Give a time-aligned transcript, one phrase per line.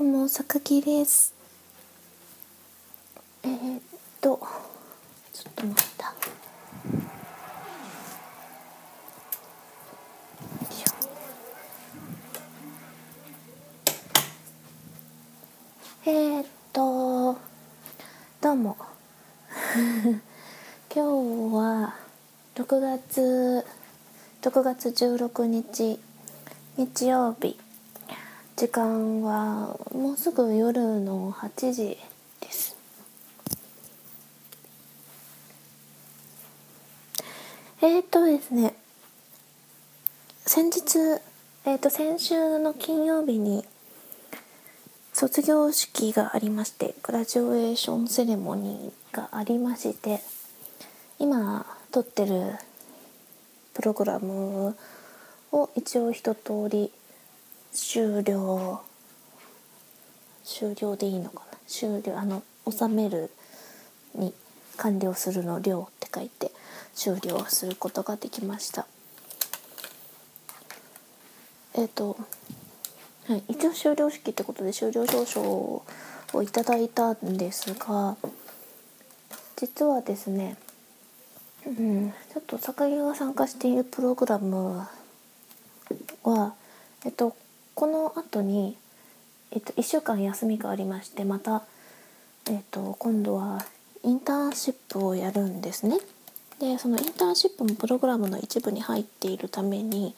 [0.00, 1.34] どうも、榊です。
[3.42, 3.80] えー、っ
[4.22, 4.40] と、
[5.30, 6.14] ちょっと待った。
[16.06, 17.36] えー、っと、
[18.40, 18.78] どうも。
[20.88, 21.00] 今日
[21.54, 21.94] は
[22.54, 23.66] 6月
[24.40, 26.00] 6月16日
[26.78, 27.60] 日曜日
[28.60, 31.96] 時間はもうすぐ夜の8時
[32.42, 32.76] です。
[37.80, 38.74] えっ、とですね
[40.44, 40.98] 先日
[41.64, 43.64] えっ、と先週の金曜日に
[45.14, 50.20] 卒業式がありましてグラジュエーションセレモニーがありまして
[51.18, 52.56] 今撮ってる
[53.72, 54.76] プログラム
[55.50, 56.92] を一応一通り
[57.72, 58.82] 終了。
[60.44, 61.58] 終了でいいのかな？
[61.66, 63.30] 終了あの収める
[64.14, 64.34] に
[64.76, 66.50] 完了するの量って書いて
[66.94, 68.86] 終了することができました。
[71.74, 72.16] えっ、ー、と、
[73.28, 75.84] はい、一応終了式ってことで終了証書を
[76.42, 78.16] いただいたんですが
[79.56, 80.56] 実はですね
[81.66, 84.86] うんちょっと榊が参加しているプログラム
[86.24, 86.54] は
[87.04, 87.36] えっと
[87.80, 88.76] この後に、
[89.52, 91.62] えっと、1週間休みがありましてまた、
[92.50, 93.64] えっと、今度は
[94.04, 95.96] インターンシップをやるんですね。
[96.58, 100.14] でそのインターンシップもプログラムの一部に入っているために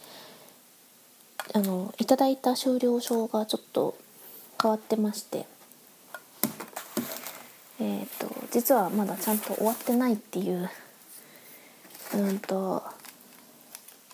[1.55, 3.96] あのいただいた終了証がちょっと
[4.60, 5.46] 変わってまして、
[7.78, 10.68] えーと、と実はまだちゃんと終わってないっていう
[12.16, 12.83] うんと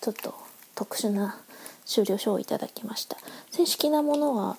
[0.01, 0.35] ちょっと
[0.75, 1.41] 特殊な
[1.89, 3.17] 終了書をいただきました。
[3.49, 4.57] 正式なものは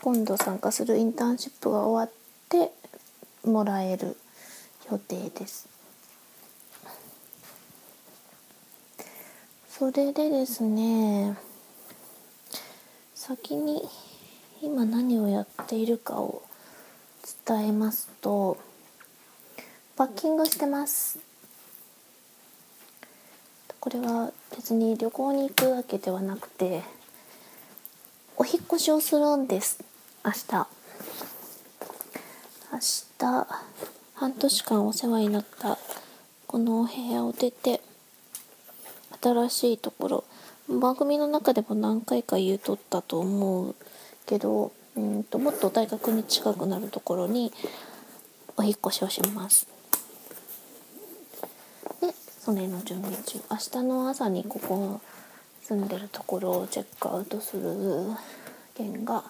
[0.00, 2.14] 今度参加するインターンシップが終わっ
[2.48, 2.70] て
[3.44, 4.16] もらえる
[4.92, 5.68] 予定です。
[9.68, 11.36] それでですね
[13.16, 13.82] 先に
[14.62, 16.42] 今何をやっているかを
[17.44, 18.56] 伝えますと
[19.96, 21.33] パッキングしてます。
[23.84, 26.80] これは別に旅行に行くわけではなくて
[28.34, 29.84] お引越しをするんです。
[30.24, 30.66] 明日。
[32.72, 32.78] 明
[33.18, 33.46] 日
[34.14, 35.76] 半年間お世話になった
[36.46, 37.82] このお部屋を出て
[39.20, 40.24] 新しいところ
[40.66, 43.74] 番組の中でも何回か言うとったと思う
[44.24, 47.52] けどうんともっと大学に近くなるところに
[48.56, 49.73] お引越しをします。
[52.44, 53.40] それの準備中。
[53.50, 55.00] 明日の朝にここ
[55.62, 57.64] 住んでるところをチェックアウトする
[58.74, 59.24] 件が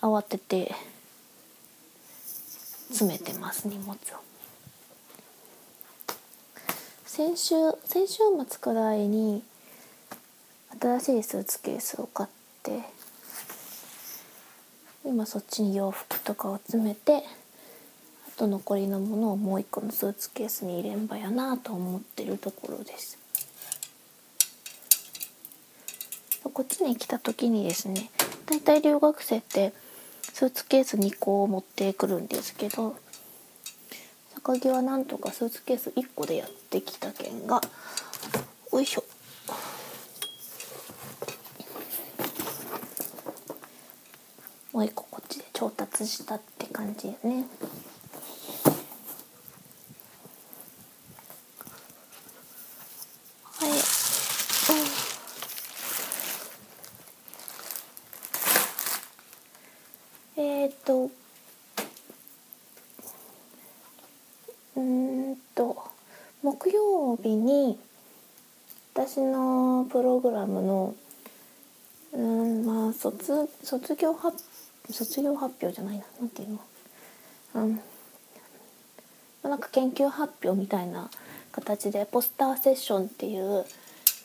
[0.00, 0.72] 慌てて
[2.90, 3.96] 詰めてます荷物を。
[7.04, 9.42] 先週先週末くらいに
[10.80, 12.28] 新しいスーツケースを買っ
[12.62, 12.82] て
[15.04, 17.24] 今そっちに洋服とかを詰めて
[18.36, 23.18] と残りのものをもう一個のスーツケースに入れんばやなと思ってるところです
[26.44, 28.10] こっちに来た時にですね
[28.46, 29.72] だいたい留学生って
[30.32, 32.96] スーツケース2個を持ってくるんですけど
[34.34, 37.60] 坂木はなんとかスーツケース1個でやってきた件が
[38.72, 39.04] よいしょ
[44.76, 47.46] もう一個こっちで調達したって感じよね。
[60.36, 61.10] えっ、と
[64.76, 65.82] うんと
[66.42, 67.78] 木曜日に
[69.16, 70.94] 私のプログラムの
[72.12, 74.44] うんまあ卒卒業発
[74.90, 76.60] 卒業発表じゃないななんていうの？
[77.54, 77.80] うん。
[79.42, 81.08] なんか研究発表みたいな
[81.50, 83.64] 形でポスターセッションっていう、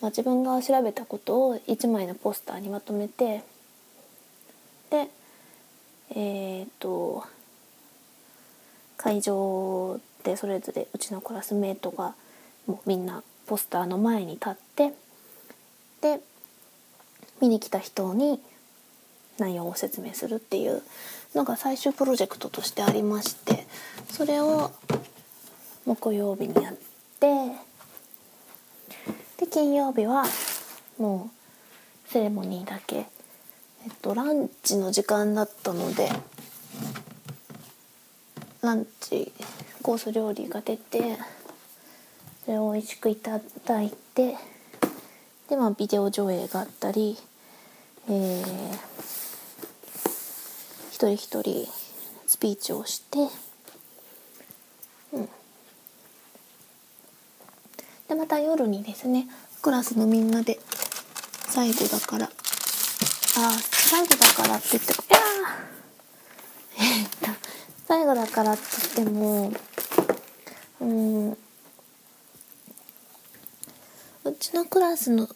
[0.01, 3.43] まあ、自分が調べたことを1枚のポスターにまとめて
[4.89, 5.07] で
[6.13, 7.23] えっ、と
[8.97, 12.13] 会場でそれぞれうちのクラスメートが
[12.67, 14.93] もうみんなポスターの前に立って
[15.99, 16.21] で
[17.41, 18.39] 見に来た人に
[19.39, 20.81] 内容を説明するっていう
[21.35, 23.67] のが最終プロジェクトとしてありまして
[24.09, 24.71] それを
[25.85, 26.75] 木曜日にやっ
[27.19, 27.49] て
[29.37, 30.23] で金曜日は
[30.97, 31.29] も
[32.07, 33.07] うセレモニーだけえっ
[34.01, 36.07] とランチの時間だったので
[38.61, 39.33] ランチ
[39.83, 41.17] コース料理が出て
[42.51, 44.35] それを美味しくいただいて
[45.49, 47.15] でまあビデオ上映があったり、
[48.09, 48.73] えー、
[50.91, 51.65] 一人一人
[52.27, 53.19] スピーチをして、
[55.13, 55.29] うん、
[58.09, 59.27] でまた夜にですね
[59.61, 60.59] クラスのみんなで
[61.47, 62.29] 最後だからあ
[63.71, 65.19] 最後だからって言っていや
[66.79, 67.27] えっと
[67.87, 68.63] 最後だからって
[68.97, 69.53] 言っても
[70.81, 71.37] うん
[74.23, 75.27] うちのクラスの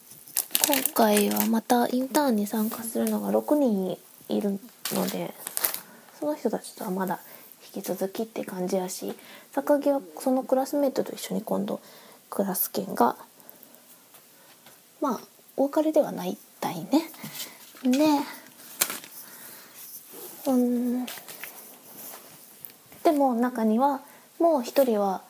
[0.66, 3.96] 今回はまたインターンに参加するのが6人
[4.28, 4.58] いる
[4.90, 5.32] ので
[6.18, 7.20] その人たちとはまだ
[7.72, 9.14] 引き続きって感じやし
[9.52, 11.80] 榊はそのクラスメートと一緒に今度
[12.30, 13.14] クラス券が
[15.00, 15.20] まあ
[15.56, 17.08] お別れではないたいね。
[17.84, 17.98] で
[20.48, 21.06] うん
[23.04, 24.00] でも中には
[24.40, 25.22] もう一人は、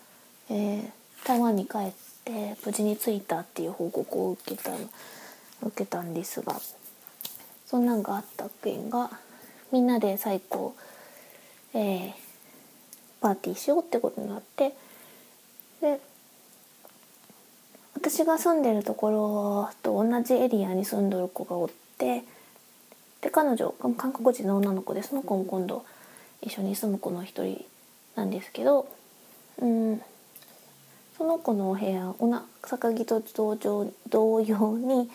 [0.49, 0.90] えー、
[1.26, 4.73] 台湾に帰って無事に着いたっていう報告を受けた
[5.62, 6.61] 受けたんですが
[7.64, 9.11] そんなんがあった件が
[9.73, 10.75] みんなで最高、
[11.73, 12.12] えー、
[13.20, 14.73] パーティーしようってことになって
[15.81, 16.00] で
[17.94, 21.69] 私が住んでるところと同じエリアに住んどる子がおっ
[21.99, 22.25] て
[23.20, 25.84] で彼女韓国人の女の子でその子も今度
[26.43, 27.64] 一緒に住む子の一人
[28.14, 28.87] なんですけど、
[29.61, 30.02] うん、
[31.17, 35.09] その子のお部屋おな榊と同様同様に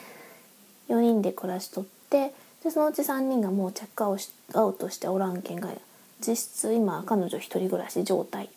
[0.90, 2.34] 4人で暮らしとって
[2.64, 5.70] でそのうち3人がもうチェックアウトしておらんけんが
[6.26, 8.50] 実質今彼女一人暮らし状態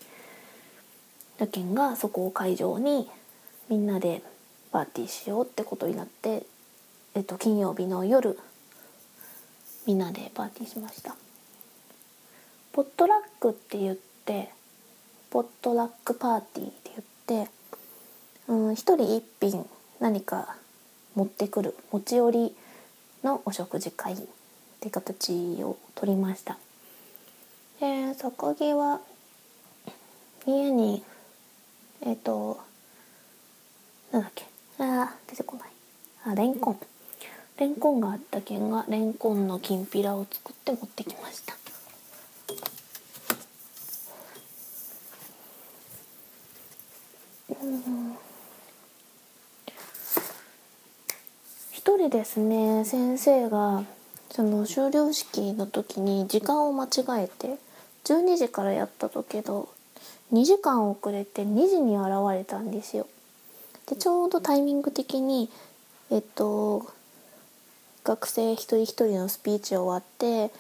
[1.39, 3.09] だけんがそこを会場に
[3.69, 4.23] みんなで
[4.73, 6.45] パーティーしようってことになって、
[7.15, 8.39] えっと、金曜日の夜
[9.87, 11.15] みんなでパーティーしました。
[12.73, 14.51] ポットラックって言って
[15.31, 16.84] ポットラックパーティー
[18.49, 19.67] うん一人一品
[20.01, 20.57] 何か
[21.15, 22.57] 持ってくる持ち寄り
[23.23, 24.17] のお食事会っ
[24.81, 25.33] て形
[25.63, 26.59] をとりました。
[27.81, 29.01] で榊は
[30.47, 31.03] 家に
[32.03, 32.61] えっ、と
[34.13, 34.45] なんだっけ
[34.79, 35.69] あ出てこない。
[36.27, 36.79] あレンコン。
[37.57, 41.55] レンコンがあったけんがレンコンのきんぴらを作って持ってきました。
[51.73, 53.85] 一人ですね先生が
[54.31, 57.59] その修了式の時に時間を間違えて
[58.05, 59.69] 12時からやったとけど
[60.33, 63.07] 2時間遅れて2時に現れたんですよ。
[63.87, 65.51] でちょうどタイミング的に
[66.11, 66.87] えっと
[68.03, 70.51] 学生一人一人のスピーチ終わって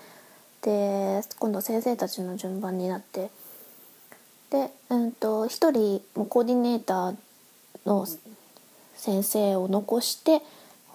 [0.62, 3.31] で今度先生たちの順番になって
[4.50, 7.17] で、うんと、一人コーディネーター
[7.87, 8.06] の
[8.94, 10.41] 先生を残して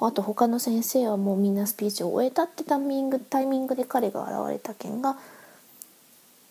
[0.01, 5.17] あと他の先生はもうみんなスピーチを終えたってタイミングタイミングで彼が現れた件が、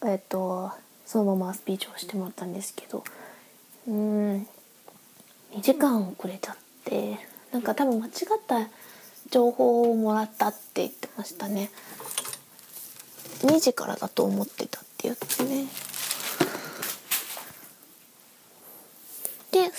[0.04, 0.70] えっと、
[1.06, 3.02] そのままスピーチをしてもらったんですけど
[3.88, 4.46] うん
[5.52, 7.18] 2時間遅れちゃって
[7.50, 8.12] なんか多分間違っ
[8.46, 8.68] た
[9.30, 11.70] 情報をもらったって言ってましたね。
[13.40, 15.66] 2時からだと思ってたって言ってね。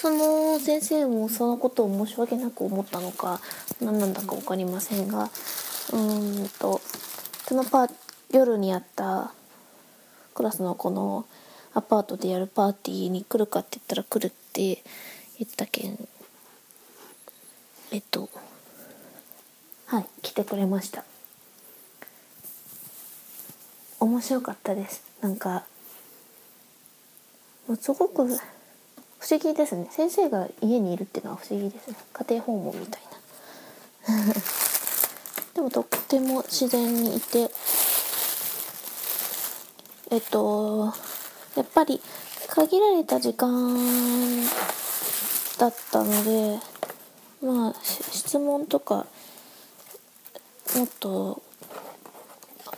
[0.02, 3.42] その先生もそのことを申し訳なく思ったのか
[3.82, 5.30] 何なんだか分かりませんが
[5.92, 6.80] うんと
[7.46, 7.90] そのパ
[8.32, 9.34] 夜にやった
[10.34, 11.26] クラスの子の
[11.74, 14.82] アパートでやるパーティーに来るかって言ったら来るって
[15.38, 16.08] 言ったけん
[17.92, 18.30] えっと
[19.88, 21.04] はい来てくれました。
[24.00, 25.04] 面白かったです。
[25.20, 25.66] なんか
[27.68, 28.26] もうすごく
[29.20, 29.88] 不思議ですね。
[29.92, 31.98] 先生が家にいるっていうのは不思議ですね。
[32.14, 33.10] 家庭訪問みたいな。
[35.54, 37.52] でもとっても自然にいて
[40.10, 40.94] えっと
[41.56, 42.02] やっぱり
[42.48, 43.78] 限られた時間
[45.58, 46.60] だったので
[47.42, 49.06] まあ質問とか
[50.76, 51.42] もっと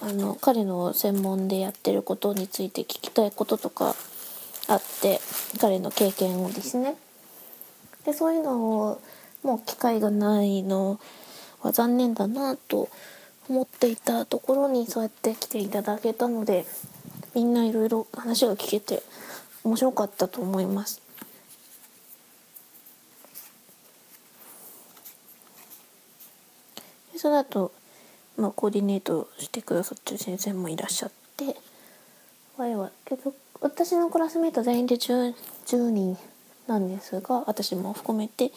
[0.01, 3.95] あの彼の専門でやってることについて聞きたいこととか
[4.71, 5.19] あって
[5.59, 6.95] 彼の経験をですね
[8.05, 9.01] でそういうのを
[9.43, 10.97] もう機会がないの
[11.61, 12.87] は残念だなと
[13.49, 16.65] 思っていたところにそうやって来ていただけたので
[17.35, 19.03] みんないろいろ話が聞けて
[19.65, 21.01] 面白かったと思います。
[27.11, 27.73] でその後
[28.37, 31.55] まあ、コーディネートしてくださってる先生もいらっしゃって
[32.57, 35.35] わいわけど私のクラスメート全員で 10,
[35.67, 36.17] 10人
[36.67, 38.51] なんですが私も含めて。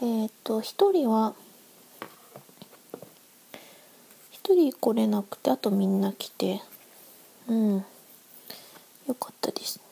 [0.00, 1.34] えっ、と1人は
[4.44, 6.60] 1人来れなくてあとみんな来て。
[7.48, 7.84] うん。
[9.08, 9.82] よかったですね。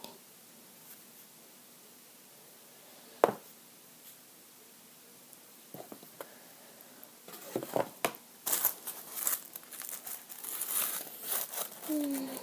[11.91, 12.40] 明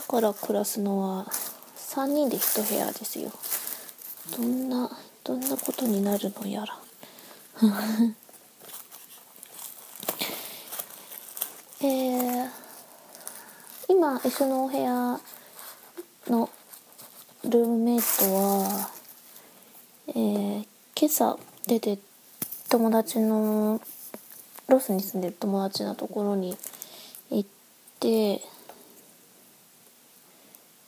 [0.00, 1.26] 日から暮らすのは
[1.76, 3.30] 3人で1部屋ですよ。
[4.36, 4.90] どんな
[5.24, 6.78] どんなことになるのやら。
[11.80, 12.50] えー、
[13.88, 15.20] 今一緒のお部屋
[16.28, 16.48] の
[17.44, 18.90] ルームメイトは、
[20.08, 21.98] えー、今朝出て
[22.68, 23.80] 友達の
[24.68, 26.56] ロスに住んでる友達のところに
[27.30, 27.48] 行っ
[28.00, 28.42] て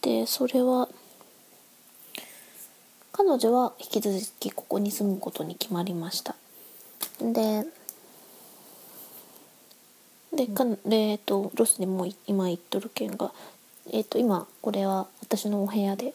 [0.04, 0.86] でそれは
[3.10, 6.36] 彼女は引き続きここに住むことに決まりました。
[7.20, 7.64] で
[10.36, 13.32] でかで、えっと、ロスでもう今行っとる件が、
[13.92, 16.12] えっと、今これは私のお部屋で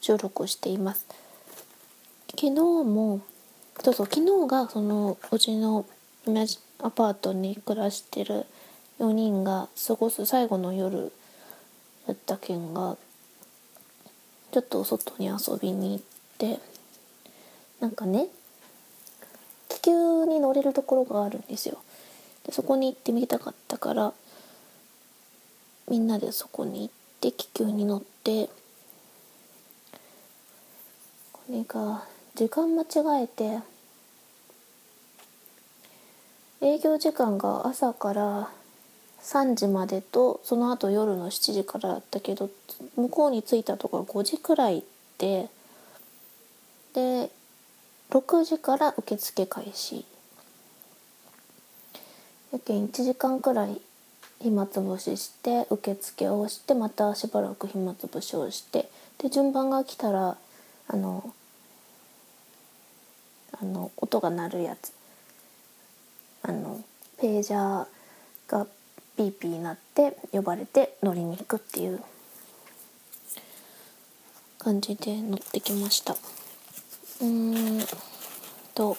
[0.00, 1.06] 収録をしています。
[2.30, 3.20] 昨日も
[3.82, 5.86] そうそう昨日がそのうちの
[6.24, 8.46] 同じアパートに暮らしてる
[9.00, 11.10] 4人が過ごす最後の夜
[12.06, 12.96] やった件が
[14.52, 16.04] ちょっと外に遊びに行っ
[16.38, 16.60] て
[17.80, 18.26] なんかね
[19.68, 21.78] 気球に乗れるところがあるんですよ。
[22.44, 24.12] でそこに行ってみたかったから
[25.88, 28.48] みんなでそこに行って気球に乗って
[31.32, 32.04] これが
[32.34, 33.58] 時間間違えて
[36.60, 38.50] 営業時間が朝から
[39.22, 42.50] 3時までとその後夜の7時からだったけど
[42.96, 44.84] 向こうに着いたところ5時くらい
[45.18, 45.48] で
[46.94, 47.30] で
[48.10, 50.04] 6時から受付開始。
[52.52, 53.80] やけん1時間くらい
[54.42, 60.36] 暇つぶしして受付をしてまたしばらく暇つぶしをしてで順番が来たら
[60.88, 61.32] あの
[63.58, 64.92] あの音が鳴るやつ。
[66.42, 66.82] あの
[67.18, 67.86] ページャー
[68.48, 68.66] が
[69.16, 72.00] ピーピーなって呼ばれて乗りに行くっていう
[74.58, 76.16] 感じで乗ってきました。
[77.20, 77.78] うん
[78.74, 78.96] と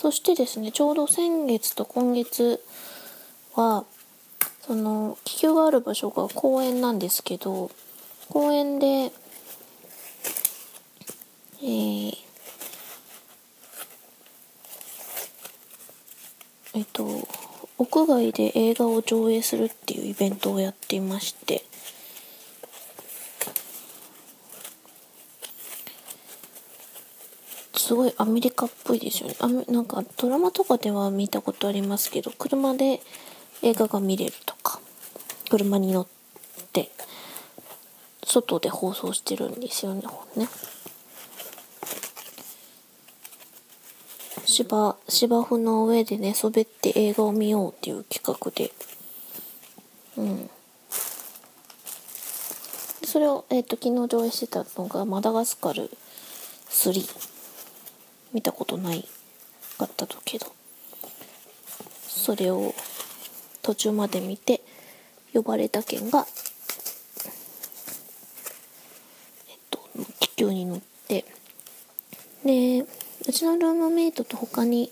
[0.00, 2.62] そしてですねちょうど先月と今月
[3.54, 3.84] は
[4.60, 7.70] その気球がある場所が公園なんですけど
[8.28, 12.16] 公園でえー、
[16.74, 17.06] えっと
[17.78, 21.64] 屋外で映画を上映するっていうイベントをやっていまして。
[27.88, 29.36] すごいアメリカっぽいですよね。
[29.38, 33.00] あなんかドラマとかでは見たことありますけど車で
[33.62, 34.78] 映画が見れるとか
[35.48, 36.06] 車に乗っ
[36.72, 36.90] て
[38.22, 40.02] 外で放送してるんですよね
[40.36, 40.48] ね。
[44.58, 48.72] 芝芝生の上で寝そべって映画を見ようっていう企画で。
[50.16, 50.50] うん。
[53.04, 55.88] それを、えーと、昨日上映してたのが「マダガスカル
[56.70, 57.08] 3」
[58.34, 59.08] 見たことない
[59.78, 60.46] かったとけど。
[62.08, 62.74] それを
[63.62, 64.60] 途中まで見て
[65.32, 66.26] 呼ばれた件が
[69.48, 69.80] えっと
[70.18, 71.24] 気球に乗って。
[72.44, 72.84] で
[73.28, 74.90] うちのルームメイトと他に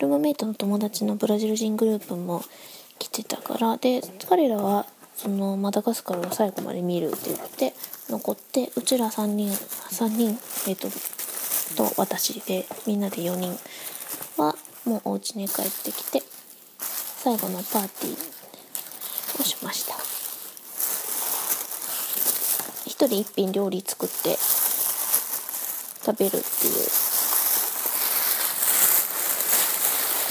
[0.00, 2.42] ルームメイトの友達のブラジル人グループも
[2.98, 7.72] 来てたからで彼らはそのマダガスカルを最後まで見るって言って
[8.08, 10.36] 残ってうちら3人3人
[10.68, 10.88] えっと
[11.76, 13.56] と私でみんなで4人
[14.36, 16.22] はもうお家に帰ってきて
[16.88, 19.94] 最後のパーティーをしました。
[22.90, 24.36] 1人1品料理作って
[26.04, 27.09] 食べるっていう。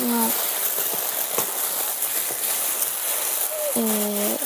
[0.08, 0.30] まあ
[3.78, 4.38] えー、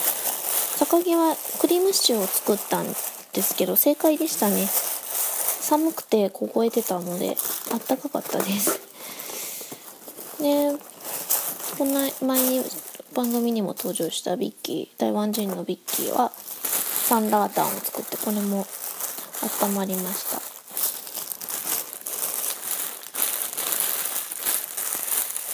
[0.78, 2.94] 坂はクリームシチューを作ったんで
[3.42, 4.68] すけど正解でしたね。
[4.68, 7.38] 寒くて凍えてたので
[7.72, 8.80] あったかかったです。
[10.40, 10.72] で
[11.78, 12.64] この前に
[13.16, 18.68] 番組にも登場したビッキー台湾人のビッキーはサンラータンを作ってこれも
[19.64, 20.43] 温まりました。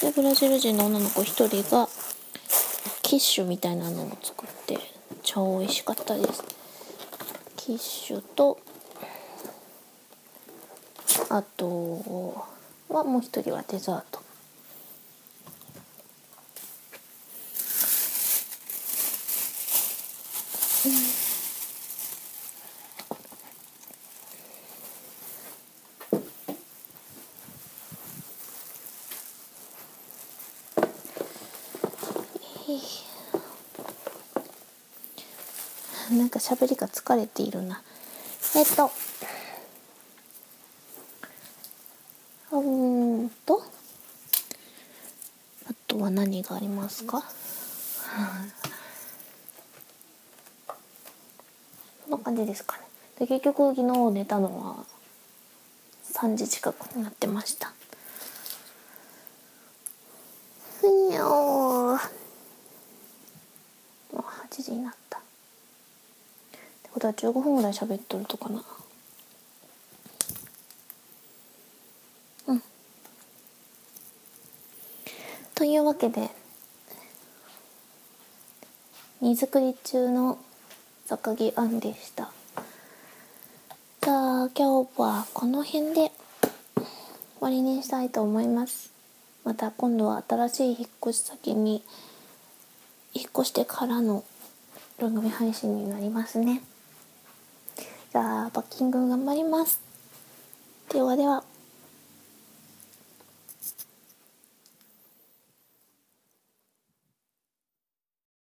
[0.01, 1.89] でブラジル人の女の子1人が
[3.01, 4.77] キッシュみたいなのを作って
[5.23, 6.43] 超美味しかったです。
[7.57, 8.59] キッシュと
[11.29, 11.67] あと
[12.87, 14.28] はもう1人はデザート。
[36.49, 37.83] 喋りが疲れているな。
[38.55, 38.89] えっと。
[42.51, 42.59] う
[43.25, 43.61] んと。
[45.69, 47.21] あとは何がありますか？
[52.01, 52.83] そんな感じですかね。
[53.19, 54.85] で結局昨日寝たのは
[56.13, 57.71] 3時近くになってました。
[60.81, 61.99] ふにょー。
[61.99, 61.99] も
[64.13, 65.19] う8時になった。
[65.19, 65.21] っ
[66.83, 68.61] てことは15分ぐらい喋っとるとかな。
[72.47, 72.63] うん。
[75.55, 76.29] というわけで
[79.21, 80.37] 荷造り中の
[81.05, 82.31] 坂木杏でした。
[84.01, 86.11] じゃあ今日はこの辺で
[86.75, 86.83] 終
[87.39, 88.91] わりにしたいと思います。
[89.45, 91.81] また今度は新しい引っ越し先に
[93.13, 94.25] 引っ越してからの
[94.99, 96.61] 番組配信になりますね。
[98.11, 99.79] じゃあ、バッキング頑張ります。
[100.91, 101.48] ではでは。